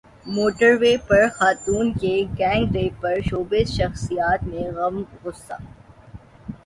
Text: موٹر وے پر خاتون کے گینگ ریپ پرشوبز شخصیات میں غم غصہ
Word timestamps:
موٹر 0.25 0.71
وے 0.81 0.93
پر 1.07 1.21
خاتون 1.35 1.91
کے 1.99 2.13
گینگ 2.39 2.75
ریپ 2.75 2.93
پرشوبز 3.01 3.75
شخصیات 3.77 4.43
میں 4.43 4.67
غم 4.75 5.01
غصہ 5.23 5.57